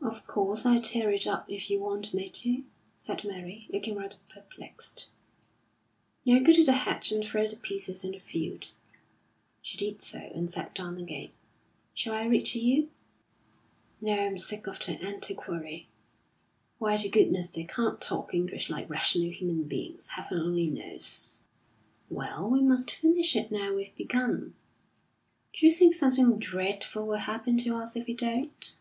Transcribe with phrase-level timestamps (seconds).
[0.00, 2.62] "Of course, I'll tear it up if you want me to,"
[2.96, 5.08] said Mary, looking rather perplexed.
[6.24, 8.72] "Now, go to the hedge and throw the pieces in the field."
[9.60, 11.30] She did so, and sat down again.
[11.92, 12.90] "Shall I read to you?"
[14.00, 15.88] "No, I'm sick of the 'Antiquary.'
[16.78, 21.38] Why the goodness they can't talk English like rational human beings, Heaven only knows!"
[22.08, 24.54] "Well, we must finish it now we've begun."
[25.52, 28.78] "D'you think something dreadful will happen to us if we don't?"